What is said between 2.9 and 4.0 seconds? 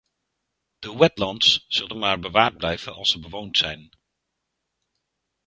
als ze bewoond zijn.